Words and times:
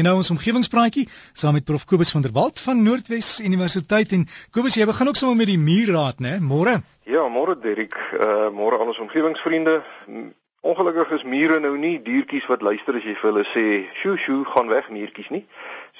En 0.00 0.06
nou 0.06 0.16
ons 0.16 0.30
omgewingspraatjie 0.32 1.02
saam 1.36 1.52
met 1.52 1.64
Prof 1.68 1.82
Kobus 1.84 2.10
van 2.14 2.22
der 2.24 2.32
Walt 2.32 2.60
van 2.64 2.78
Noordwes 2.82 3.40
Universiteit. 3.44 4.12
En 4.16 4.22
Kobus 4.50 4.78
jy 4.78 4.86
begin 4.88 5.08
ook 5.10 5.18
sommer 5.20 5.36
met 5.36 5.50
die 5.50 5.58
muurraad 5.60 6.22
nê 6.24 6.38
môre. 6.40 6.78
Ja 7.04 7.26
môre 7.28 7.52
Derek 7.60 7.98
uh, 8.16 8.46
môre 8.48 8.78
al 8.80 8.94
ons 8.94 9.00
omgewingsvriende. 9.04 9.74
Ongelukkig 10.64 11.12
is 11.18 11.26
mure 11.28 11.58
nou 11.60 11.74
nie 11.76 11.98
diertjies 12.06 12.46
wat 12.48 12.64
luister 12.64 12.96
as 12.96 13.04
jy 13.04 13.12
vir 13.18 13.28
hulle 13.28 13.44
sê 13.50 13.64
sjoe 13.98 14.16
sjoe 14.24 14.46
gaan 14.54 14.72
weg 14.72 14.88
muurtjies 14.88 15.28
nie. 15.36 15.42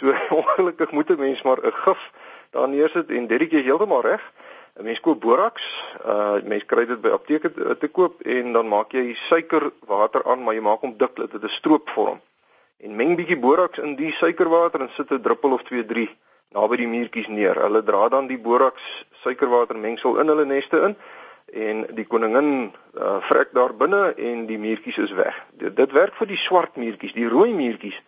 So 0.00 0.16
ongelukkig 0.38 0.96
moet 0.96 1.12
'n 1.12 1.20
mens 1.20 1.44
maar 1.44 1.60
'n 1.60 1.76
gif 1.84 2.08
daar 2.56 2.72
neersit. 2.72 3.12
En 3.12 3.28
Derek 3.28 3.52
jy 3.52 3.62
heeltemal 3.68 4.00
reg. 4.08 4.24
'n 4.78 4.84
mens 4.88 5.00
koop 5.00 5.20
boraks. 5.20 5.68
Uh 6.06 6.40
mens 6.44 6.64
kry 6.64 6.86
dit 6.86 7.04
by 7.04 7.12
apteke 7.20 7.52
te, 7.52 7.76
te 7.76 7.88
koop 7.88 8.24
en 8.24 8.52
dan 8.56 8.68
maak 8.68 8.96
jy 8.96 9.12
suikerwater 9.28 10.24
aan 10.24 10.42
maar 10.42 10.56
jy 10.56 10.64
maak 10.64 10.80
hom 10.80 10.96
dik 10.96 11.16
dat 11.20 11.36
dit 11.36 11.44
'n 11.44 11.56
stroopvorm 11.60 12.20
en 12.80 12.96
meng 12.96 13.16
bietjie 13.16 13.38
boraks 13.38 13.78
in 13.78 13.96
die 13.96 14.12
suikerwater 14.12 14.80
en 14.80 14.90
sit 14.96 15.12
'n 15.12 15.22
druppel 15.22 15.52
of 15.52 15.62
2 15.62 15.84
3 15.86 16.08
naby 16.50 16.76
die 16.76 16.88
muurtjies 16.88 17.28
neer. 17.28 17.60
Hulle 17.62 17.82
dra 17.82 18.08
dan 18.08 18.26
die 18.26 18.38
boraks 18.38 19.04
suikerwater 19.22 19.76
mengsel 19.76 20.18
in 20.18 20.28
hulle 20.28 20.44
neste 20.44 20.80
in 20.88 20.96
en 21.52 21.86
die 21.94 22.06
koningin 22.06 22.72
uh, 22.94 23.18
vrek 23.26 23.52
daar 23.52 23.74
binne 23.74 24.14
en 24.14 24.46
die 24.46 24.58
muurtjies 24.58 24.98
is 24.98 25.12
weg. 25.12 25.34
Dit, 25.52 25.76
dit 25.76 25.92
werk 25.92 26.14
vir 26.14 26.26
die 26.26 26.38
swart 26.38 26.76
muurtjies, 26.76 27.12
die 27.12 27.28
rooi 27.28 27.52
muurtjies 27.54 27.98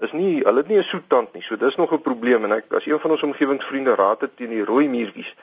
is 0.00 0.12
nie 0.16 0.40
hulle 0.40 0.62
het 0.62 0.68
nie 0.68 0.78
'n 0.78 0.84
soet 0.84 1.08
tand 1.08 1.32
nie. 1.34 1.42
So 1.42 1.56
dis 1.56 1.76
nog 1.76 1.92
'n 1.92 2.00
probleem 2.00 2.44
en 2.44 2.52
ek 2.52 2.72
as 2.72 2.86
een 2.86 3.00
van 3.00 3.10
ons 3.10 3.22
omgewingsvriende 3.22 3.94
raad 3.94 4.20
het 4.20 4.36
teen 4.36 4.50
die 4.50 4.64
rooi 4.64 4.88
muurtjies, 4.88 5.34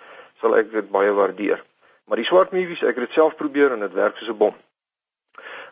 sal 0.41 0.57
ek 0.57 0.71
dit 0.71 0.91
baie 0.91 1.11
waardeer. 1.11 1.63
Maar 2.05 2.17
die 2.17 2.25
swart 2.25 2.51
muurtjies, 2.51 2.81
ek 2.81 2.95
het 2.95 3.05
dit 3.05 3.13
self 3.13 3.35
probeer 3.35 3.71
en 3.71 3.79
dit 3.79 3.93
werk 3.93 4.17
soos 4.17 4.29
'n 4.29 4.37
bom. 4.37 4.55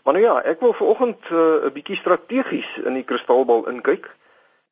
Maar 0.05 0.13
nou 0.13 0.25
ja, 0.25 0.41
ek 0.41 0.59
wil 0.59 0.73
vanoggend 0.73 1.17
eh, 1.29 1.37
'n 1.37 1.65
uh, 1.65 1.71
bietjie 1.73 1.95
strategies 1.95 2.77
in 2.77 2.93
die 2.93 3.03
kristalbal 3.03 3.65
inkyk 3.67 4.05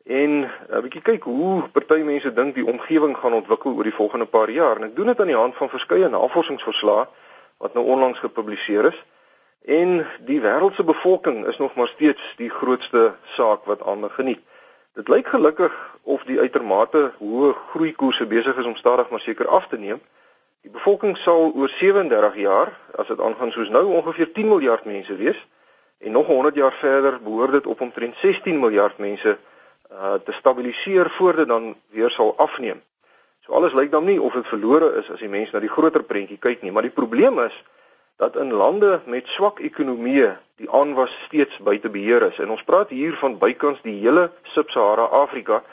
en 0.06 0.32
'n 0.40 0.50
uh, 0.70 0.82
bietjie 0.86 1.02
kyk 1.02 1.24
hoe 1.24 1.70
party 1.74 2.06
mense 2.06 2.34
dink 2.34 2.54
die 2.56 2.66
omgewing 2.66 3.18
gaan 3.18 3.34
ontwikkel 3.34 3.74
oor 3.74 3.84
die 3.84 4.00
volgende 4.02 4.26
paar 4.26 4.50
jaar. 4.50 4.78
En 4.78 4.84
ek 4.84 4.96
doen 4.96 5.10
dit 5.10 5.20
aan 5.20 5.32
die 5.34 5.42
hand 5.42 5.56
van 5.56 5.70
verskeie 5.70 6.10
navorsingsverslae 6.10 7.08
wat 7.58 7.74
nou 7.74 7.86
onlangs 7.86 8.20
gepubliseer 8.20 8.86
is. 8.94 9.00
En 9.66 10.06
die 10.20 10.42
wêreld 10.42 10.76
se 10.76 10.84
bevolking 10.84 11.48
is 11.48 11.58
nog 11.58 11.76
maar 11.76 11.88
steeds 11.88 12.34
die 12.38 12.50
grootste 12.50 13.16
saak 13.24 13.66
wat 13.66 13.82
aandag 13.82 14.14
geniet. 14.16 14.42
Dit 14.94 15.08
lyk 15.08 15.28
gelukkig 15.28 15.98
of 16.04 16.24
die 16.30 16.40
uitermate 16.40 17.12
hoë 17.18 17.54
groeikoerse 17.74 18.26
besig 18.26 18.56
is 18.58 18.70
om 18.70 18.76
stadig 18.76 19.10
maar 19.10 19.26
seker 19.26 19.48
af 19.48 19.68
te 19.68 19.78
neem. 19.78 20.02
Die 20.64 20.72
bevolking 20.72 21.18
sal 21.20 21.50
oor 21.60 21.68
37 21.68 22.38
jaar, 22.40 22.70
as 22.96 23.10
dit 23.12 23.20
aangaan 23.20 23.50
soos 23.52 23.68
nou, 23.70 23.84
ongeveer 23.98 24.30
10 24.32 24.48
miljard 24.48 24.86
mense 24.88 25.16
wees 25.20 25.40
en 26.00 26.16
nog 26.16 26.30
100 26.32 26.56
jaar 26.56 26.72
verder 26.80 27.18
behoort 27.24 27.52
dit 27.52 27.68
op 27.68 27.82
omtrent 27.82 28.16
16 28.22 28.60
miljard 28.60 28.98
mense 28.98 29.38
uh 29.92 30.14
te 30.24 30.32
stabiliseer 30.32 31.10
voor 31.18 31.36
dit 31.36 31.48
dan 31.48 31.76
weer 31.90 32.10
sal 32.10 32.32
afneem. 32.38 32.80
So 33.44 33.52
alles 33.60 33.76
lyk 33.76 33.92
dan 33.92 34.08
nie 34.08 34.22
of 34.22 34.34
dit 34.40 34.48
verlore 34.48 34.94
is 35.02 35.12
as 35.12 35.20
die 35.20 35.32
mense 35.36 35.52
na 35.52 35.60
die 35.60 35.74
groter 35.76 36.08
prentjie 36.08 36.40
kyk 36.40 36.64
nie, 36.64 36.72
maar 36.72 36.88
die 36.88 36.96
probleem 36.96 37.44
is 37.44 37.60
dat 38.24 38.40
in 38.40 38.56
lande 38.56 39.02
met 39.06 39.28
swak 39.28 39.60
ekonomieë 39.60 40.32
die 40.64 40.72
aanwas 40.72 41.12
steeds 41.28 41.60
buite 41.60 41.92
beheer 41.92 42.30
is. 42.32 42.40
En 42.40 42.56
ons 42.56 42.64
praat 42.64 42.96
hier 42.96 43.20
van 43.20 43.36
bykans 43.38 43.84
die 43.84 44.00
hele 44.00 44.30
Sub-Sahara 44.56 45.12
Afrika, 45.24 45.64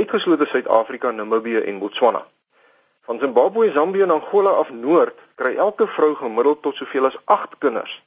uitgeslote 0.00 0.48
Suid-Afrika, 0.48 1.10
Namibië 1.10 1.60
en 1.60 1.78
Botswana. 1.78 2.24
Van 3.10 3.18
Zimbabwe, 3.18 3.72
Zambië 3.72 4.02
en 4.02 4.10
Angola 4.10 4.50
af 4.50 4.70
noord 4.70 5.14
kry 5.34 5.56
elke 5.56 5.86
vrou 5.86 6.14
gemiddeld 6.14 6.62
tot 6.62 6.76
soveel 6.76 7.08
as 7.08 7.16
8 7.24 7.56
kinders. 7.58 8.02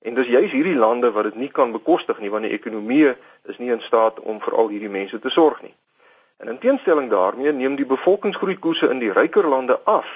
En 0.00 0.14
dis 0.14 0.26
juis 0.32 0.50
hierdie 0.50 0.76
lande 0.76 1.10
wat 1.12 1.28
dit 1.28 1.34
nie 1.34 1.50
kan 1.58 1.74
bekostig 1.74 2.22
nie 2.24 2.30
want 2.32 2.48
die 2.48 2.54
ekonomie 2.56 3.10
is 3.52 3.58
nie 3.58 3.68
in 3.74 3.84
staat 3.84 4.20
om 4.20 4.40
vir 4.40 4.56
al 4.56 4.72
hierdie 4.72 4.88
mense 4.88 5.20
te 5.20 5.34
sorg 5.34 5.60
nie. 5.60 5.74
En 6.40 6.48
in 6.48 6.58
teenstelling 6.58 7.10
daarmee 7.10 7.52
neem 7.52 7.76
die 7.76 7.86
bevolkingsgroeikoerse 7.92 8.88
in 8.88 9.04
die 9.04 9.12
ryker 9.12 9.44
lande 9.44 9.76
af 9.84 10.08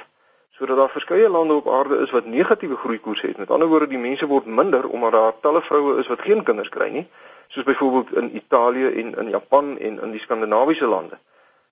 sodat 0.56 0.76
daar 0.76 0.96
verskeie 0.96 1.28
lande 1.28 1.60
op 1.60 1.68
aarde 1.68 2.00
is 2.00 2.16
wat 2.16 2.24
negatiewe 2.24 2.76
groeikoerse 2.76 3.26
het. 3.26 3.36
Met 3.36 3.50
ander 3.50 3.68
woorde, 3.68 3.92
die 3.92 4.00
mense 4.00 4.26
word 4.26 4.46
minder 4.46 4.88
omdat 4.88 5.12
daar 5.12 5.40
talle 5.40 5.60
vroue 5.68 5.98
is 6.00 6.08
wat 6.08 6.24
geen 6.24 6.40
kinders 6.42 6.72
kry 6.72 6.88
nie, 6.88 7.08
soos 7.48 7.68
byvoorbeeld 7.68 8.16
in 8.16 8.36
Italië 8.36 8.88
en 9.04 9.16
in 9.16 9.36
Japan 9.36 9.76
en 9.78 10.00
in 10.00 10.16
die 10.16 10.24
skandinawiese 10.24 10.88
lande. 10.88 11.20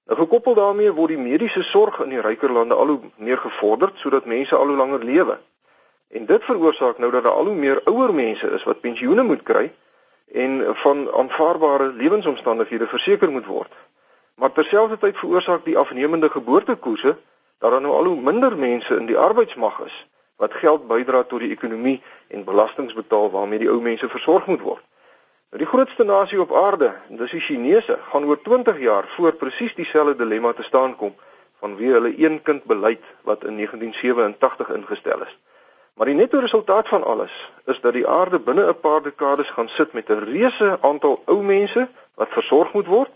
Nou 0.09 0.21
gekoppel 0.21 0.55
daarmee 0.55 0.93
word 0.97 1.13
die 1.13 1.21
mediese 1.21 1.63
sorg 1.63 1.99
in 2.01 2.15
die 2.15 2.21
ryker 2.25 2.53
lande 2.53 2.75
al 2.75 2.87
hoe 2.95 3.11
meer 3.17 3.39
gevorderd 3.39 3.99
sodat 4.01 4.25
mense 4.25 4.57
al 4.57 4.71
hoe 4.71 4.77
langer 4.77 5.03
lewe. 5.05 5.37
En 6.09 6.25
dit 6.27 6.45
veroorsaak 6.45 6.99
nou 6.99 7.11
dat 7.13 7.27
daar 7.27 7.37
al 7.37 7.51
hoe 7.51 7.55
meer 7.55 7.81
ouer 7.85 8.15
mense 8.15 8.49
is 8.57 8.65
wat 8.65 8.81
pensioene 8.81 9.23
moet 9.23 9.43
kry 9.43 9.67
en 10.33 10.63
van 10.85 11.03
aanvaarbare 11.13 11.93
lewensomstandighede 11.93 12.89
verseker 12.89 13.31
moet 13.31 13.47
word. 13.47 13.73
Maar 14.35 14.53
terselfdertyd 14.53 15.19
veroorsaak 15.19 15.65
die 15.65 15.77
afnemende 15.79 16.31
geboortekoerse 16.31 17.17
dat 17.59 17.71
daar 17.71 17.81
nou 17.85 17.93
al 17.95 18.05
hoe 18.05 18.21
minder 18.21 18.57
mense 18.57 18.97
in 18.97 19.07
die 19.07 19.19
arbeidsmag 19.19 19.85
is 19.85 20.07
wat 20.37 20.55
geld 20.55 20.89
bydra 20.89 21.23
tot 21.23 21.45
die 21.45 21.53
ekonomie 21.53 21.99
en 22.29 22.45
belastings 22.49 22.95
betaal 22.95 23.31
waarmee 23.31 23.59
die 23.59 23.69
ou 23.69 23.81
mense 23.83 24.09
versorg 24.09 24.47
moet 24.47 24.61
word. 24.61 24.85
Die 25.57 25.67
grootste 25.67 26.05
nasie 26.05 26.41
op 26.41 26.51
aarde, 26.53 26.91
dis 27.09 27.31
die 27.31 27.41
Chinese, 27.41 27.95
gaan 28.11 28.25
oor 28.29 28.37
20 28.43 28.81
jaar 28.85 29.07
voor 29.09 29.33
presies 29.33 29.75
dieselfde 29.75 30.17
dilemma 30.17 30.53
te 30.53 30.63
staan 30.63 30.93
kom 30.97 31.15
vanweë 31.63 31.95
hulle 31.95 32.11
een 32.21 32.37
kind 32.43 32.67
beleid 32.69 33.07
wat 33.25 33.47
in 33.49 33.57
1987 33.57 34.69
ingestel 34.77 35.23
is. 35.25 35.39
Maar 35.97 36.07
die 36.07 36.19
netto 36.19 36.39
resultaat 36.39 36.89
van 36.89 37.05
alles 37.05 37.33
is 37.65 37.81
dat 37.81 37.97
die 37.97 38.05
aarde 38.09 38.41
binne 38.41 38.69
'n 38.69 38.81
paar 38.81 39.03
dekades 39.03 39.51
gaan 39.51 39.69
sit 39.69 39.93
met 39.93 40.11
'n 40.11 40.21
reuse 40.29 40.79
aantal 40.81 41.23
ou 41.25 41.43
mense 41.43 41.89
wat 42.15 42.37
versorg 42.37 42.73
moet 42.73 42.87
word 42.87 43.11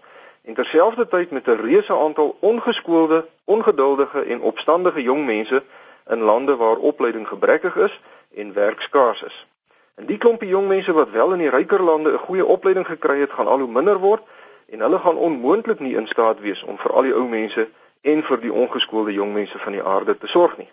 en 0.44 0.54
terselfdertyd 0.54 1.30
met 1.30 1.46
'n 1.46 1.60
reuse 1.60 1.94
aantal 1.96 2.36
ongeskoolde, 2.40 3.26
ongeduldige 3.44 4.20
en 4.24 4.40
opstandige 4.40 5.02
jong 5.02 5.26
mense 5.26 5.62
in 6.08 6.20
lande 6.20 6.56
waar 6.56 6.76
opleiding 6.76 7.28
gebrekkig 7.28 7.76
is 7.76 8.00
en 8.34 8.52
werk 8.52 8.80
skaars 8.80 9.22
is. 9.22 9.46
En 9.94 10.06
die 10.06 10.18
klompie 10.18 10.48
jong 10.48 10.68
mense 10.68 10.92
wat 10.92 11.10
wel 11.10 11.32
in 11.32 11.38
die 11.38 11.50
ryker 11.50 11.82
lande 11.82 12.12
'n 12.12 12.24
goeie 12.26 12.46
opleiding 12.46 12.86
gekry 12.86 13.18
het, 13.20 13.32
gaan 13.32 13.46
al 13.46 13.58
hoe 13.58 13.72
minder 13.78 13.98
word 13.98 14.22
en 14.66 14.80
hulle 14.80 14.98
gaan 14.98 15.16
onmoontlik 15.16 15.80
nie 15.80 15.96
in 15.96 16.06
staat 16.06 16.40
wees 16.40 16.62
om 16.62 16.78
vir 16.78 16.92
al 16.92 17.02
die 17.02 17.14
ou 17.14 17.28
mense 17.28 17.68
en 18.00 18.22
vir 18.22 18.40
die 18.40 18.52
ongeskoolde 18.52 19.12
jong 19.12 19.32
mense 19.32 19.58
van 19.58 19.72
die 19.72 19.82
aarde 19.82 20.18
te 20.18 20.26
sorg 20.26 20.56
nie. 20.58 20.70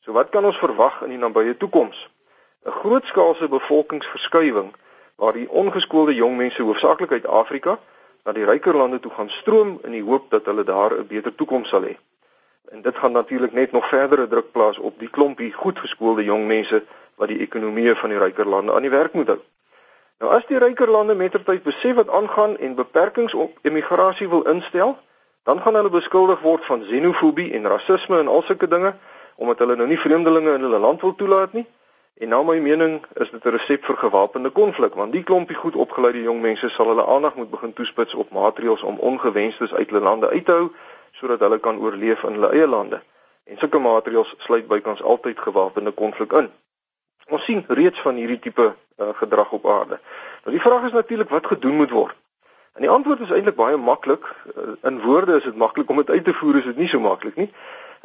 So 0.00 0.12
wat 0.12 0.28
kan 0.28 0.44
ons 0.44 0.58
verwag 0.58 1.02
in 1.02 1.10
die 1.14 1.18
nabye 1.18 1.56
toekoms? 1.56 2.08
'n 2.66 2.70
Grootskaalse 2.70 3.48
bevolkingsverskywing 3.48 4.74
waar 5.16 5.32
die 5.32 5.50
ongeskoolde 5.50 6.14
jong 6.14 6.36
mense 6.36 6.62
hoofsaaklik 6.62 7.12
uit 7.12 7.26
Afrika 7.26 7.78
na 8.24 8.32
die 8.32 8.44
ryker 8.44 8.76
lande 8.76 9.00
toe 9.00 9.10
gaan 9.10 9.30
stroom 9.30 9.78
in 9.82 9.92
die 9.92 10.02
hoop 10.02 10.30
dat 10.30 10.44
hulle 10.44 10.64
daar 10.64 10.92
'n 10.98 11.06
beter 11.06 11.34
toekoms 11.34 11.68
sal 11.68 11.82
hê. 11.82 11.96
En 12.70 12.82
dit 12.82 12.96
gaan 12.98 13.12
natuurlik 13.12 13.52
net 13.52 13.72
nog 13.72 13.88
verdere 13.88 14.28
druk 14.28 14.52
plaas 14.52 14.78
op 14.78 14.98
die 14.98 15.10
klompie 15.10 15.52
goedgeskoolde 15.52 16.24
jong 16.24 16.46
mense 16.46 16.84
wat 17.14 17.28
die 17.28 17.38
ekonomieë 17.38 17.94
van 17.96 18.10
die 18.10 18.18
ryker 18.18 18.46
lande 18.46 18.74
aan 18.74 18.82
die 18.82 18.90
werk 18.90 19.12
moet 19.12 19.26
hou. 19.26 19.38
Nou 20.18 20.32
as 20.32 20.46
die 20.48 20.58
ryker 20.58 20.90
lande 20.90 21.14
mettertyd 21.14 21.62
besef 21.62 21.94
wat 21.94 22.10
aangaan 22.10 22.56
en 22.58 22.74
beperkings 22.74 23.34
op 23.34 23.58
emigrasie 23.62 24.28
wil 24.28 24.42
instel, 24.42 24.96
dan 25.44 25.60
gaan 25.62 25.74
hulle 25.74 25.90
beskuldig 25.90 26.40
word 26.40 26.64
van 26.66 26.82
xenofobie 26.82 27.52
en 27.52 27.68
rasisme 27.70 28.18
en 28.18 28.28
al 28.28 28.42
sulke 28.42 28.68
dinge 28.68 28.94
omdat 29.36 29.58
hulle 29.58 29.76
nou 29.76 29.86
nie 29.88 30.00
vreemdelinge 30.00 30.54
in 30.56 30.62
hulle 30.64 30.78
land 30.80 31.00
wil 31.00 31.14
toelaat 31.14 31.52
nie. 31.52 31.66
En 32.16 32.28
na 32.32 32.38
my 32.42 32.56
mening 32.64 33.02
is 33.20 33.30
dit 33.30 33.44
'n 33.44 33.54
resep 33.56 33.84
vir 33.84 33.96
gewapende 33.96 34.50
konflik 34.50 34.94
want 34.94 35.12
die 35.12 35.22
klompie 35.22 35.56
goed 35.56 35.76
opgeleide 35.76 36.22
jong 36.22 36.40
mense 36.40 36.68
sal 36.68 36.86
hulle 36.88 37.06
aandag 37.06 37.34
moet 37.34 37.50
begin 37.50 37.72
toespits 37.72 38.14
op 38.14 38.30
maatreëls 38.30 38.82
om 38.82 38.98
ongewenstes 38.98 39.74
uit 39.74 39.90
hulle 39.90 40.02
lande 40.02 40.28
uit 40.28 40.44
te 40.44 40.52
hou 40.52 40.70
sodat 41.18 41.40
hulle 41.40 41.58
kan 41.58 41.78
oorleef 41.80 42.22
in 42.22 42.36
hulle 42.38 42.52
eie 42.52 42.66
lande. 42.66 43.00
En 43.44 43.58
sulke 43.58 43.78
maatreëls 43.78 44.34
sluit 44.44 44.66
bykans 44.68 45.02
altyd 45.02 45.40
gewapende 45.40 45.92
konflik 45.94 46.32
in. 46.32 46.50
Ons 47.30 47.44
sien 47.44 47.64
reeds 47.68 48.00
van 48.00 48.18
hierdie 48.20 48.38
tipe 48.38 48.66
uh, 48.70 49.08
gedrag 49.20 49.52
op 49.52 49.66
aarde. 49.66 49.98
Nou 50.44 50.54
die 50.54 50.62
vraag 50.62 50.86
is 50.86 50.94
natuurlik 50.94 51.32
wat 51.34 51.46
gedoen 51.46 51.80
moet 51.80 51.90
word. 51.90 52.16
En 52.76 52.84
die 52.84 52.90
antwoord 52.92 53.20
is 53.24 53.32
eintlik 53.32 53.56
baie 53.56 53.76
maklik. 53.76 54.26
Uh, 54.52 54.76
in 54.90 55.00
woorde 55.02 55.38
is 55.40 55.48
dit 55.48 55.56
maklik 55.56 55.90
om 55.90 56.02
dit 56.02 56.10
uit 56.10 56.24
te 56.24 56.34
voer, 56.34 56.60
is 56.60 56.68
dit 56.70 56.76
nie 56.76 56.88
so 56.88 57.00
maklik 57.00 57.36
nie. 57.40 57.48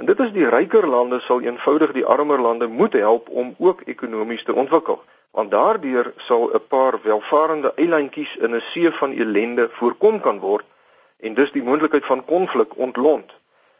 En 0.01 0.07
dit 0.09 0.19
is 0.19 0.31
die 0.33 0.47
ryker 0.49 0.87
lande 0.87 1.19
sal 1.21 1.43
eenvoudig 1.45 1.91
die 1.93 2.05
armer 2.05 2.41
lande 2.41 2.67
moet 2.67 2.93
help 2.97 3.29
om 3.29 3.55
ook 3.59 3.83
ekonomies 3.85 4.43
te 4.43 4.55
ontwikkel. 4.55 5.01
Want 5.31 5.51
daardeur 5.51 6.13
sal 6.17 6.49
'n 6.53 6.63
paar 6.67 6.97
welvarende 7.03 7.73
eilandjies 7.75 8.35
in 8.37 8.55
'n 8.55 8.61
see 8.71 8.91
van 8.91 9.13
ellende 9.13 9.69
voorkom 9.71 10.19
kan 10.19 10.39
word 10.39 10.65
en 11.21 11.33
dus 11.33 11.51
die 11.51 11.63
moontlikheid 11.63 12.05
van 12.05 12.25
konflik 12.25 12.77
ontlont. 12.77 13.31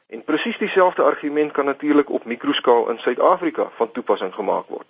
En 0.08 0.24
presies 0.24 0.58
dieselfde 0.58 1.02
argument 1.02 1.52
kan 1.52 1.66
natuurlik 1.66 2.10
op 2.10 2.26
mikroskaal 2.26 2.90
in 2.90 3.00
Suid-Afrika 3.00 3.70
van 3.76 3.92
toepassing 3.92 4.34
gemaak 4.34 4.68
word. 4.68 4.88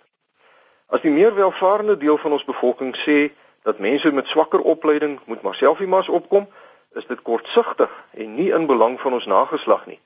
As 0.86 1.00
die 1.00 1.10
meer 1.10 1.34
welvarende 1.34 1.96
deel 1.96 2.18
van 2.18 2.32
ons 2.32 2.44
bevolking 2.44 2.96
sê 2.96 3.32
dat 3.62 3.78
mense 3.78 4.12
met 4.12 4.28
swakker 4.28 4.60
opleiding 4.60 5.20
moet 5.24 5.42
maar 5.42 5.54
selfiemas 5.54 6.08
opkom, 6.08 6.48
is 6.92 7.06
dit 7.06 7.22
kortsigtig 7.22 7.92
en 8.10 8.34
nie 8.34 8.50
in 8.52 8.66
belang 8.66 9.00
van 9.00 9.12
ons 9.12 9.26
nageslag 9.26 9.86
nie. 9.86 10.00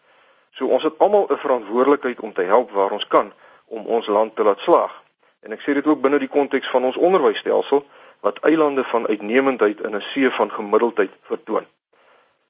So 0.50 0.66
ons 0.66 0.82
het 0.82 0.98
almal 0.98 1.26
'n 1.30 1.36
verantwoordelikheid 1.36 2.20
om 2.20 2.32
te 2.32 2.42
help 2.42 2.70
waar 2.70 2.90
ons 2.90 3.06
kan 3.06 3.32
om 3.64 3.86
ons 3.86 4.06
land 4.06 4.36
te 4.36 4.42
laat 4.42 4.60
slaag. 4.60 5.02
En 5.40 5.52
ek 5.52 5.60
sê 5.60 5.74
dit 5.74 5.86
ook 5.86 6.00
binne 6.00 6.18
die 6.18 6.28
konteks 6.28 6.68
van 6.68 6.84
ons 6.84 6.96
onderwysstelsel 6.96 7.84
wat 8.20 8.38
eilande 8.38 8.84
van 8.84 9.06
uitnemendheid 9.06 9.80
in 9.80 9.96
'n 9.96 10.00
see 10.00 10.30
van 10.30 10.50
gemiddeldheid 10.50 11.10
vertoon. 11.22 11.66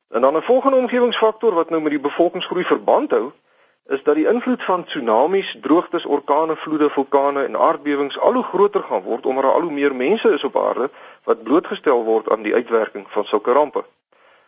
En 0.09 0.21
dan 0.21 0.37
'n 0.37 0.43
volgende 0.43 0.77
omgewingsfaktor 0.77 1.55
wat 1.55 1.71
nou 1.71 1.83
met 1.83 1.91
die 1.91 2.01
bevolkingsgroei 2.01 2.65
verband 2.65 3.11
hou, 3.11 3.33
is 3.87 4.03
dat 4.03 4.15
die 4.15 4.27
invloed 4.27 4.65
van 4.65 4.85
tsunamies, 4.85 5.57
droogtes, 5.63 6.05
orkane, 6.05 6.57
vloede, 6.57 6.91
vulkane 6.91 7.45
en 7.45 7.57
aardbewings 7.57 8.19
al 8.19 8.33
hoe 8.33 8.43
groter 8.43 8.83
gaan 8.83 9.03
word 9.03 9.27
omdat 9.27 9.45
daar 9.45 9.53
al 9.53 9.61
hoe 9.61 9.73
meer 9.73 9.95
mense 9.95 10.33
is 10.33 10.45
op 10.45 10.57
aarde 10.57 10.91
wat 11.25 11.43
blootgestel 11.43 12.05
word 12.05 12.31
aan 12.31 12.43
die 12.43 12.55
uitwerking 12.55 13.07
van 13.09 13.25
sulke 13.25 13.53
rampe. 13.53 13.85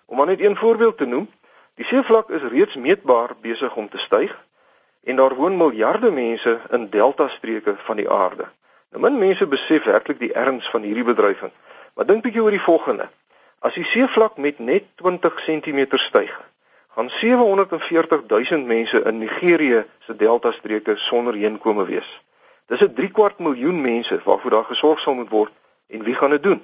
Om 0.07 0.17
maar 0.17 0.27
net 0.27 0.41
een 0.41 0.57
voorbeeld 0.57 0.97
te 0.97 1.05
noem, 1.05 1.31
die 1.75 1.85
seevlak 1.85 2.31
is 2.31 2.43
reeds 2.43 2.77
meetbaar 2.77 3.31
besig 3.41 3.77
om 3.77 3.89
te 3.89 3.99
styg 3.99 4.45
en 5.05 5.17
daar 5.17 5.35
woon 5.35 5.57
miljarde 5.57 6.11
mense 6.11 6.61
in 6.71 6.89
delta-streke 6.91 7.75
van 7.77 7.97
die 7.97 8.11
aarde. 8.11 8.49
Nou 8.91 9.03
min 9.03 9.19
mense 9.19 9.47
besef 9.47 9.85
werklik 9.85 10.19
die 10.19 10.33
erns 10.33 10.71
van 10.71 10.83
hierdie 10.83 11.05
bedreiging. 11.05 11.53
Maar 11.95 12.07
dink 12.07 12.23
bietjie 12.23 12.43
oor 12.43 12.51
die 12.51 12.63
volgende. 12.63 13.09
As 13.59 13.75
die 13.75 13.83
seevlak 13.85 14.37
met 14.39 14.61
net 14.63 14.85
20 15.03 15.41
cm 15.43 15.97
styg, 15.99 16.31
gaan 16.95 17.09
740 17.11 18.21
000 18.31 18.67
mense 18.67 19.01
in 19.03 19.19
Nigerië 19.19 19.81
se 20.07 20.15
delta-streke 20.17 20.95
sonder 20.97 21.35
heenkome 21.35 21.87
wees. 21.87 22.07
Dis 22.71 22.85
'n 22.87 22.95
3 22.95 23.11
kwart 23.11 23.39
miljoen 23.39 23.81
mense 23.81 24.21
waarvoor 24.25 24.51
daar 24.51 24.69
gesorg 24.71 25.01
sal 25.01 25.15
moet 25.15 25.31
word 25.31 25.53
en 25.89 26.03
wie 26.03 26.15
gaan 26.15 26.31
dit 26.31 26.43
doen? 26.43 26.63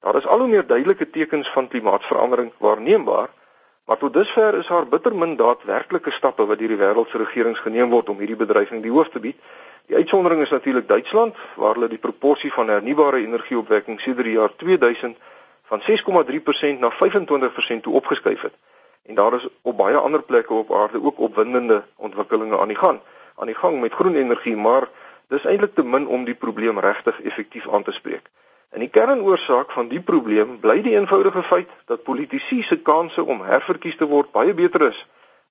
Daar 0.00 0.16
is 0.16 0.26
al 0.26 0.38
hoe 0.38 0.48
meer 0.48 0.66
duidelike 0.66 1.10
tekens 1.10 1.50
van 1.50 1.68
klimaatsverandering 1.68 2.52
waarneembaar, 2.58 3.28
maar 3.84 3.98
tot 3.98 4.12
dusver 4.12 4.58
is 4.58 4.66
daar 4.66 4.88
bitter 4.88 5.14
min 5.14 5.36
daadwerklike 5.36 6.10
stappe 6.10 6.46
wat 6.46 6.58
deur 6.58 6.68
die 6.68 6.80
wêreld 6.84 7.10
se 7.10 7.18
regerings 7.18 7.60
geneem 7.60 7.90
word 7.90 8.08
om 8.08 8.18
hierdie 8.18 8.40
bedreiging 8.44 8.82
die 8.82 8.90
hoof 8.90 9.08
te 9.08 9.20
bied. 9.20 9.36
Die 9.86 9.96
uitsondering 9.96 10.42
is 10.42 10.50
natuurlik 10.50 10.88
Duitsland, 10.88 11.36
waar 11.56 11.74
hulle 11.74 11.88
die 11.88 11.98
proporsie 11.98 12.52
van 12.52 12.68
hernubare 12.68 13.20
energieopwekking 13.20 14.00
sedert 14.00 14.24
die 14.24 14.38
jaar 14.40 14.56
2000 14.56 15.16
van 15.70 15.80
6,3% 15.80 16.78
na 16.78 16.90
25% 16.92 17.80
toe 17.82 17.94
opgeskuif 17.94 18.40
het. 18.40 18.54
En 19.06 19.14
daar 19.14 19.34
is 19.34 19.48
op 19.62 19.76
baie 19.76 19.96
ander 19.96 20.22
plekke 20.22 20.54
op 20.54 20.72
aarde 20.74 21.02
ook 21.02 21.18
opwindende 21.18 21.84
ontwikkelinge 21.96 22.58
aan 22.58 22.68
die 22.68 22.76
gang, 22.76 23.00
aan 23.36 23.46
die 23.46 23.54
gang 23.54 23.80
met 23.80 23.92
groen 23.92 24.14
energie, 24.14 24.56
maar 24.56 24.88
dis 25.28 25.44
eintlik 25.44 25.74
te 25.74 25.84
min 25.84 26.06
om 26.06 26.24
die 26.24 26.34
probleem 26.34 26.78
regtig 26.78 27.22
effektief 27.22 27.68
aan 27.68 27.82
te 27.82 27.92
spreek. 27.92 28.30
En 28.70 28.80
die 28.80 28.88
kernoorsaak 28.88 29.70
van 29.70 29.88
die 29.88 30.00
probleem 30.00 30.58
bly 30.60 30.80
die 30.82 30.94
eenvoudige 30.94 31.42
feit 31.42 31.68
dat 31.86 32.02
politici 32.02 32.62
se 32.62 32.78
kansse 32.78 33.24
om 33.24 33.42
herverkies 33.42 33.96
te 33.96 34.06
word 34.06 34.32
baie 34.32 34.54
beter 34.54 34.88
is 34.90 35.06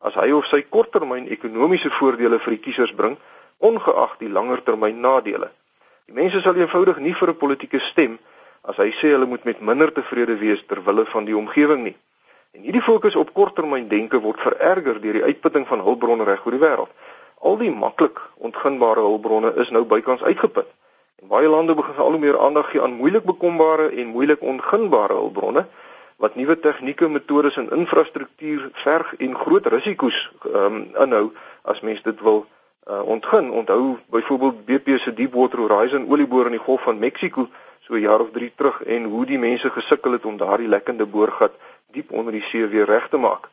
as 0.06 0.14
hy 0.22 0.30
of 0.38 0.46
sy 0.46 0.62
korttermyn 0.70 1.30
ekonomiese 1.34 1.90
voordele 1.98 2.38
vir 2.44 2.56
die 2.56 2.62
kiesers 2.68 2.94
bring, 2.94 3.16
ongeag 3.58 4.18
die 4.20 4.30
langertermyn 4.30 5.00
nadele. 5.02 5.50
Die 6.06 6.14
mense 6.14 6.42
sal 6.44 6.58
eenvoudig 6.60 7.00
nie 7.02 7.16
vir 7.18 7.30
'n 7.30 7.42
politieke 7.42 7.80
stem 7.80 8.20
as 8.70 8.78
hy 8.82 8.90
sê 8.98 9.14
hulle 9.14 9.30
moet 9.30 9.44
met 9.46 9.62
minder 9.62 9.92
tevrede 9.94 10.38
wees 10.42 10.64
ter 10.68 10.82
wille 10.86 11.06
van 11.06 11.26
die 11.26 11.38
omgewing 11.38 11.84
nie. 11.84 11.96
En 12.56 12.64
hierdie 12.64 12.82
fokus 12.82 13.16
op 13.20 13.34
korttermyn 13.36 13.88
denke 13.92 14.22
word 14.24 14.42
vererger 14.42 15.02
deur 15.04 15.20
die 15.20 15.28
uitputting 15.28 15.68
van 15.68 15.84
hulpbronne 15.86 16.24
reg 16.24 16.46
oor 16.46 16.56
die 16.56 16.64
wêreld. 16.64 16.92
Al 17.46 17.58
die 17.60 17.72
maklik 17.72 18.22
ontginbare 18.48 19.04
hulpbronne 19.06 19.54
is 19.62 19.70
nou 19.76 19.84
bykans 19.86 20.24
uitgeput. 20.24 20.70
En 21.22 21.28
baie 21.28 21.50
lande 21.52 21.76
begin 21.76 22.00
al 22.00 22.16
hoe 22.16 22.22
meer 22.22 22.40
aandag 22.40 22.72
gee 22.72 22.82
aan 22.82 22.96
moeilik 23.02 23.26
bekombare 23.28 23.90
en 23.92 24.14
moeilik 24.16 24.42
onginbare 24.42 25.20
hulpbronne 25.20 25.66
wat 26.24 26.36
nuwe 26.40 26.56
tegnieke, 26.60 27.10
metodes 27.12 27.58
en 27.60 27.70
infrastruktuur 27.76 28.70
verg 28.86 29.14
en 29.20 29.36
groot 29.36 29.66
risiko's 29.68 30.32
um, 30.48 30.86
inhou 30.96 31.34
as 31.62 31.82
mens 31.84 32.02
dit 32.02 32.22
wil 32.24 32.46
uh, 32.88 33.02
ontgin. 33.04 33.52
Onthou 33.52 33.98
byvoorbeeld 34.10 34.66
BP 34.66 34.96
se 35.00 35.14
Deepwater 35.14 35.60
Horizon 35.60 36.08
olieboor 36.08 36.46
in 36.46 36.56
die 36.56 36.64
Golf 36.64 36.88
van 36.88 37.00
Mexiko 37.00 37.50
so 37.86 37.94
'n 37.94 38.02
jaar 38.02 38.20
of 38.20 38.32
3 38.32 38.52
terug 38.56 38.84
en 38.84 39.04
hoe 39.04 39.26
die 39.26 39.40
mense 39.40 39.70
gesukkel 39.70 40.12
het 40.12 40.26
om 40.26 40.38
daardie 40.38 40.68
lekkende 40.68 41.06
boorgat 41.06 41.54
diep 41.92 42.12
onder 42.12 42.32
die 42.34 42.42
see 42.42 42.68
weer 42.68 42.86
reg 42.86 43.08
te 43.10 43.18
maak. 43.18 43.50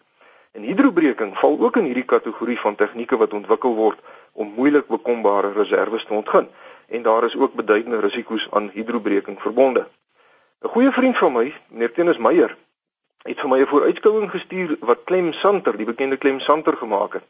En 0.52 0.62
hidrobreking 0.62 1.38
val 1.38 1.56
ook 1.61 1.76
in 1.76 1.84
hierdie 1.84 2.08
kategorie 2.14 2.58
van 2.58 2.75
tegnieke 2.75 3.17
wat 3.17 3.32
ontwikkel 3.32 3.75
word 3.75 3.99
om 4.32 4.52
moeilik 4.56 4.87
bekombare 4.87 5.52
reserve 5.52 6.05
te 6.05 6.14
ontgin 6.14 6.49
en 6.88 7.02
daar 7.02 7.25
is 7.25 7.37
ook 7.37 7.55
beduidende 7.55 8.00
risiko's 8.00 8.49
aan 8.50 8.70
hidrobreking 8.73 9.40
verbonde. 9.40 9.87
'n 10.62 10.69
Goeie 10.69 10.93
vriend 10.93 11.19
van 11.19 11.32
my, 11.32 11.55
meneer 11.69 11.93
Tenus 11.93 12.19
Meyer, 12.19 12.56
het 13.23 13.40
vir 13.40 13.49
my 13.49 13.61
'n 13.61 13.67
vooruitskouing 13.67 14.31
gestuur 14.31 14.76
wat 14.81 15.05
Clem 15.05 15.32
Santer, 15.32 15.76
die 15.76 15.87
bekende 15.87 16.19
Clem 16.19 16.40
Santer 16.40 16.76
gemaak 16.76 17.12
het. 17.12 17.25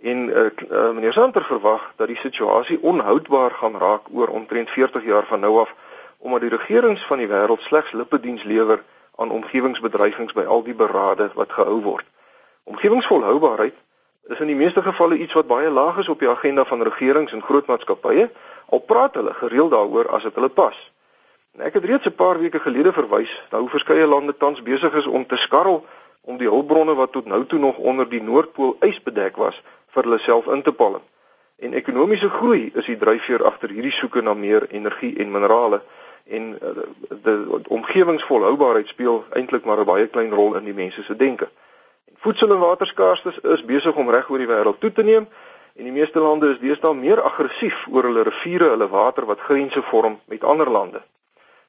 En 0.00 0.28
uh, 0.28 0.44
uh, 0.70 0.90
meneer 0.90 1.12
Santer 1.12 1.44
verwag 1.44 1.92
dat 1.96 2.06
die 2.06 2.16
situasie 2.16 2.78
onhoudbaar 2.82 3.50
gaan 3.50 3.76
raak 3.78 4.02
oor 4.12 4.28
omtrent 4.28 4.70
40 4.70 5.04
jaar 5.04 5.26
van 5.26 5.40
nou 5.40 5.58
af 5.60 5.74
omdat 6.18 6.40
die 6.40 6.50
regerings 6.50 7.06
van 7.06 7.18
die 7.18 7.28
wêreld 7.30 7.62
slegs 7.62 7.92
lippediens 7.92 8.44
lewer 8.44 8.82
aan 9.16 9.30
omgewingsbedreigings 9.30 10.32
by 10.32 10.44
al 10.44 10.62
die 10.62 10.74
berade 10.74 11.30
wat 11.34 11.52
gehou 11.52 11.80
word. 11.82 12.06
Omgewingsvolhoubaarheid 12.64 13.74
is 14.28 14.40
in 14.40 14.50
die 14.50 14.58
meeste 14.58 14.82
gevalle 14.82 15.16
iets 15.16 15.32
wat 15.32 15.46
baie 15.46 15.70
laag 15.70 15.98
is 15.98 16.08
op 16.08 16.20
die 16.20 16.28
agenda 16.28 16.64
van 16.64 16.82
regerings 16.82 17.32
en 17.32 17.42
groot 17.42 17.66
maatskappye, 17.66 18.28
al 18.68 18.78
praat 18.78 19.14
hulle 19.14 19.34
gereeld 19.34 19.70
daaroor 19.72 20.10
as 20.12 20.22
dit 20.22 20.34
hulle 20.34 20.52
pas. 20.52 20.76
En 21.56 21.64
ek 21.66 21.78
het 21.78 21.84
reeds 21.84 22.06
'n 22.06 22.14
paar 22.14 22.38
weke 22.38 22.60
gelede 22.60 22.92
verwys 22.92 23.32
na 23.50 23.58
hoe 23.58 23.68
verskeie 23.68 24.06
lande 24.06 24.36
tans 24.36 24.62
besig 24.62 24.94
is 24.94 25.06
om 25.06 25.26
te 25.26 25.36
skarrel 25.36 25.84
om 26.20 26.36
die 26.36 26.48
hulpbronne 26.48 26.94
wat 26.94 27.12
tot 27.12 27.26
nou 27.26 27.44
toe 27.46 27.58
nog 27.58 27.76
onder 27.76 28.08
die 28.08 28.22
Noordpool 28.22 28.76
ys 28.80 29.02
bedek 29.02 29.36
was 29.36 29.62
vir 29.94 30.02
hulle 30.02 30.18
self 30.18 30.46
in 30.46 30.62
te 30.62 30.72
palm. 30.72 31.02
En 31.58 31.72
ekonomiese 31.72 32.30
groei 32.30 32.70
is 32.74 32.86
die 32.86 32.96
dryfveer 32.96 33.44
agter 33.44 33.70
hierdie 33.70 33.92
soeke 33.92 34.20
na 34.22 34.34
meer 34.34 34.68
energie 34.70 35.16
en 35.18 35.30
minerale 35.30 35.80
en 36.28 36.58
uh, 36.62 36.70
die 37.22 37.68
omgewingsvolhoubaarheid 37.68 38.88
speel 38.88 39.24
eintlik 39.32 39.64
maar 39.64 39.80
'n 39.80 39.84
baie 39.84 40.06
klein 40.06 40.32
rol 40.32 40.54
in 40.54 40.64
die 40.64 40.74
mense 40.74 41.02
se 41.02 41.16
denke. 41.16 41.48
En 42.04 42.16
voedsel 42.16 42.50
en 42.50 42.58
waterskaarstes 42.58 43.38
is 43.38 43.64
besig 43.64 43.94
om 43.94 44.10
reg 44.10 44.30
oor 44.30 44.38
die 44.38 44.48
wêreld 44.48 44.80
toe 44.80 44.92
te 44.92 45.02
neem 45.02 45.28
en 45.74 45.84
die 45.84 45.92
meeste 45.92 46.18
lande 46.18 46.50
is 46.50 46.58
deesdae 46.58 46.94
meer 46.94 47.22
aggressief 47.22 47.86
oor 47.90 48.02
hulle 48.02 48.22
riviere, 48.22 48.68
hulle 48.68 48.88
water 48.88 49.24
wat 49.24 49.40
grense 49.40 49.82
vorm 49.82 50.20
met 50.24 50.44
ander 50.44 50.70
lande. 50.70 51.02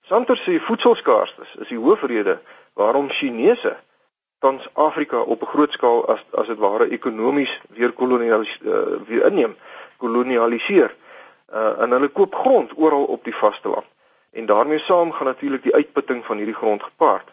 Santer 0.02 0.38
sê 0.38 0.60
voedselskaarstes 0.60 1.56
is 1.56 1.68
die 1.68 1.78
hoofrede 1.78 2.40
waarom 2.74 3.10
Chinese 3.10 3.78
tans 4.40 4.68
Afrika 4.74 5.20
op 5.22 5.42
'n 5.42 5.52
groot 5.54 5.72
skaal 5.72 6.08
as 6.08 6.26
as 6.32 6.48
dit 6.48 6.58
ware 6.58 6.90
ekonomies 6.90 7.62
weer 7.70 7.92
kolonialiseer 7.92 8.66
uh, 8.66 9.08
weer 9.08 9.26
inneem, 9.26 9.56
kolonialiseer. 9.98 10.96
Uh, 11.54 11.82
en 11.82 11.92
hulle 11.92 12.08
koop 12.08 12.36
grond 12.36 12.72
oral 12.76 13.04
op 13.04 13.24
die 13.24 13.36
vasteland 13.36 13.86
en 14.32 14.46
daarmee 14.46 14.80
saam 14.80 15.12
gaan 15.12 15.26
natuurlik 15.26 15.64
die 15.64 15.74
uitputting 15.74 16.26
van 16.26 16.38
hierdie 16.38 16.56
grond 16.56 16.84
gepaard. 16.84 17.30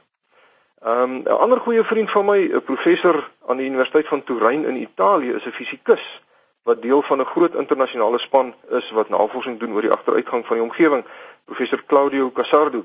Ehm 0.82 1.02
um, 1.02 1.22
'n 1.24 1.40
ander 1.44 1.60
goeie 1.60 1.84
vriend 1.84 2.10
van 2.10 2.24
my, 2.24 2.38
'n 2.52 2.62
professor 2.62 3.30
aan 3.46 3.56
die 3.56 3.66
Universiteit 3.66 4.08
van 4.08 4.24
Turyn 4.24 4.64
in 4.64 4.76
Italië, 4.76 5.32
is 5.32 5.46
'n 5.46 5.50
fisikus 5.50 6.22
wat 6.62 6.82
deel 6.82 7.02
van 7.02 7.20
'n 7.20 7.24
groot 7.24 7.54
internasionale 7.54 8.18
span 8.18 8.54
is 8.68 8.90
wat 8.90 9.08
navorsing 9.08 9.58
doen 9.58 9.72
oor 9.72 9.80
die 9.80 9.92
agteruitgang 9.92 10.46
van 10.46 10.56
die 10.56 10.64
omgewing, 10.64 11.04
professor 11.44 11.82
Claudio 11.86 12.30
Casardo. 12.30 12.84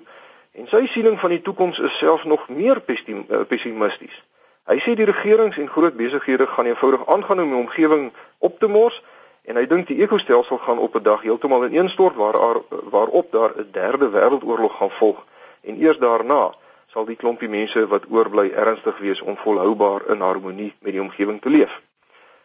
En 0.52 0.68
sy 0.68 0.86
siening 0.88 1.20
van 1.20 1.30
die 1.30 1.42
toekoms 1.42 1.80
is 1.80 1.98
selfs 1.98 2.24
nog 2.24 2.50
meer 2.50 2.82
eh, 2.86 3.40
pessimisties. 3.48 4.24
Hy 4.64 4.78
sê 4.80 4.94
die 4.96 5.06
regerings 5.06 5.58
en 5.58 5.70
groot 5.70 5.96
besighede 5.96 6.48
gaan 6.48 6.66
eenvoudig 6.66 7.08
aangaan 7.08 7.42
om 7.42 7.50
die 7.50 7.60
omgewing 7.60 8.12
op 8.38 8.60
te 8.60 8.68
mors 8.68 9.04
en 9.42 9.56
hy 9.56 9.68
dink 9.68 9.88
die 9.88 10.02
ekostelsel 10.02 10.58
gaan 10.58 10.80
op 10.80 10.96
'n 10.96 11.04
dag 11.04 11.22
heeltemal 11.22 11.66
ineenstort 11.66 12.16
waar 12.16 12.38
waarop 12.70 13.32
daar 13.32 13.52
'n 13.58 13.70
derde 13.72 14.10
wêreldoorlog 14.10 14.78
gaan 14.78 14.92
volg 14.92 15.26
en 15.62 15.82
eers 15.82 15.98
daarna 15.98 16.54
sal 16.88 17.06
die 17.06 17.16
klompie 17.16 17.50
mense 17.50 17.88
wat 17.88 18.06
oorbly 18.10 18.52
ernstig 18.52 18.98
wees 18.98 19.22
om 19.22 19.38
volhoubaar 19.38 20.02
in 20.08 20.22
harmonie 20.22 20.74
met 20.80 20.92
die 20.92 21.02
omgewing 21.02 21.42
te 21.42 21.50
leef. 21.50 21.82